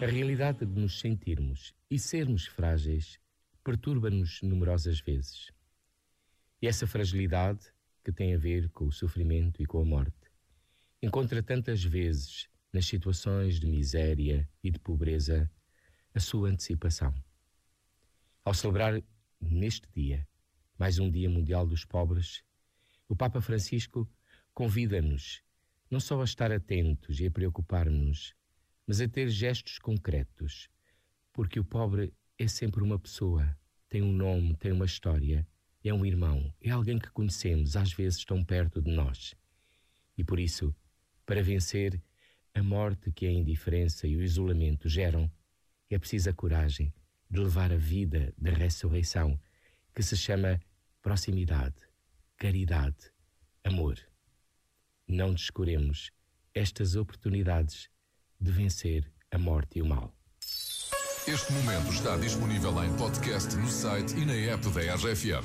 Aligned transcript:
A 0.00 0.06
realidade 0.06 0.64
de 0.64 0.80
nos 0.80 1.00
sentirmos 1.00 1.74
e 1.90 1.98
sermos 1.98 2.46
frágeis 2.46 3.18
perturba-nos 3.64 4.40
numerosas 4.42 5.00
vezes. 5.00 5.50
E 6.62 6.68
essa 6.68 6.86
fragilidade, 6.86 7.66
que 8.04 8.12
tem 8.12 8.32
a 8.32 8.38
ver 8.38 8.70
com 8.70 8.86
o 8.86 8.92
sofrimento 8.92 9.60
e 9.60 9.66
com 9.66 9.80
a 9.80 9.84
morte, 9.84 10.30
encontra 11.02 11.42
tantas 11.42 11.82
vezes 11.82 12.48
nas 12.72 12.86
situações 12.86 13.58
de 13.58 13.66
miséria 13.66 14.48
e 14.62 14.70
de 14.70 14.78
pobreza 14.78 15.50
a 16.14 16.20
sua 16.20 16.48
antecipação. 16.50 17.12
Ao 18.44 18.54
celebrar 18.54 19.02
neste 19.40 19.88
dia, 19.92 20.24
mais 20.78 21.00
um 21.00 21.10
Dia 21.10 21.28
Mundial 21.28 21.66
dos 21.66 21.84
Pobres, 21.84 22.44
o 23.08 23.16
Papa 23.16 23.40
Francisco 23.40 24.08
convida-nos 24.54 25.42
não 25.90 25.98
só 25.98 26.20
a 26.20 26.24
estar 26.24 26.52
atentos 26.52 27.18
e 27.18 27.26
a 27.26 27.30
preocupar-nos, 27.32 28.32
mas 28.88 29.02
a 29.02 29.06
ter 29.06 29.28
gestos 29.28 29.78
concretos, 29.78 30.66
porque 31.30 31.60
o 31.60 31.64
pobre 31.64 32.14
é 32.38 32.48
sempre 32.48 32.82
uma 32.82 32.98
pessoa, 32.98 33.54
tem 33.86 34.00
um 34.00 34.14
nome, 34.14 34.56
tem 34.56 34.72
uma 34.72 34.86
história, 34.86 35.46
é 35.84 35.92
um 35.92 36.06
irmão, 36.06 36.50
é 36.58 36.70
alguém 36.70 36.98
que 36.98 37.10
conhecemos, 37.10 37.76
às 37.76 37.92
vezes 37.92 38.24
tão 38.24 38.42
perto 38.42 38.80
de 38.80 38.90
nós. 38.90 39.34
E 40.16 40.24
por 40.24 40.40
isso, 40.40 40.74
para 41.26 41.42
vencer 41.42 42.02
a 42.54 42.62
morte 42.62 43.12
que 43.12 43.26
a 43.26 43.30
indiferença 43.30 44.06
e 44.06 44.16
o 44.16 44.22
isolamento 44.22 44.88
geram, 44.88 45.30
é 45.90 45.98
preciso 45.98 46.30
a 46.30 46.32
coragem 46.32 46.90
de 47.30 47.40
levar 47.40 47.70
a 47.70 47.76
vida 47.76 48.32
da 48.38 48.52
ressurreição, 48.52 49.38
que 49.94 50.02
se 50.02 50.16
chama 50.16 50.58
proximidade, 51.02 51.76
caridade, 52.38 53.12
amor. 53.62 53.98
Não 55.06 55.34
descuremos 55.34 56.10
estas 56.54 56.96
oportunidades 56.96 57.90
de 58.40 58.50
vencer 58.52 59.04
a 59.30 59.38
morte 59.38 59.78
e 59.78 59.82
o 59.82 59.86
mal. 59.86 60.12
Este 61.26 61.52
momento 61.52 61.92
está 61.92 62.16
disponível 62.16 62.82
em 62.82 62.90
podcast 62.96 63.54
no 63.56 63.68
site 63.68 64.16
e 64.16 64.24
na 64.24 64.34
app 64.52 64.66
da 64.70 64.94
RFM. 64.94 65.44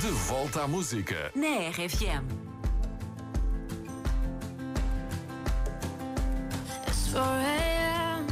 De 0.00 0.10
volta 0.28 0.62
à 0.62 0.68
música. 0.68 1.30
Na 1.34 1.68
RFM. 1.70 2.24
It's 6.86 7.12
4 7.12 7.20
a.m. 7.22 8.26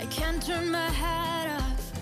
I 0.00 0.06
can't 0.06 0.40
turn 0.42 0.70
my 0.70 0.88
head 0.90 1.50
off. 1.60 1.92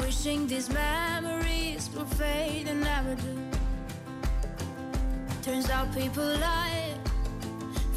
Wishing 0.00 0.46
these 0.46 0.68
memories 0.68 1.88
will 1.94 2.04
fade 2.04 2.68
and 2.68 2.80
never 2.82 3.14
do. 3.14 3.38
Turns 5.42 5.70
out 5.70 5.90
people 5.94 6.24
lie. 6.24 6.77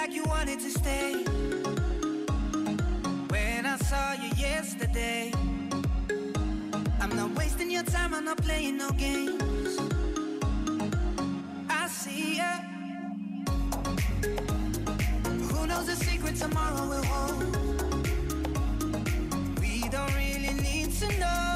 Like 0.00 0.14
you 0.14 0.24
wanted 0.24 0.58
to 0.58 0.70
stay. 0.70 1.12
When 3.28 3.66
I 3.66 3.76
saw 3.76 4.14
you 4.14 4.30
yesterday, 4.34 5.30
I'm 7.02 7.14
not 7.14 7.34
wasting 7.36 7.70
your 7.70 7.82
time, 7.82 8.14
I'm 8.14 8.24
not 8.24 8.38
playing 8.38 8.78
no 8.78 8.88
games. 8.92 9.78
I 11.68 11.86
see 11.88 12.38
ya. 12.38 12.52
Who 15.50 15.66
knows 15.66 15.86
the 15.92 15.96
secret 15.96 16.36
tomorrow 16.36 16.88
will 16.92 17.04
hold? 17.12 17.42
We 19.60 19.86
don't 19.94 20.14
really 20.14 20.54
need 20.68 20.92
to 21.00 21.08
know. 21.22 21.52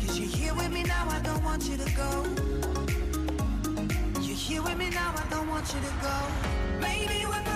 Cause 0.00 0.16
you're 0.16 0.34
here 0.38 0.54
with 0.54 0.70
me 0.70 0.84
now, 0.84 1.08
I 1.08 1.18
don't 1.20 1.42
want 1.42 1.64
you 1.68 1.76
to 1.78 1.88
go. 2.02 2.10
You're 4.20 4.42
here 4.46 4.62
with 4.62 4.78
me 4.78 4.90
now, 4.90 5.12
I 5.16 5.24
don't 5.30 5.48
want 5.48 5.66
you 5.74 5.80
to 5.80 5.94
go. 6.00 6.59
Maybe 6.80 7.26
we're 7.26 7.49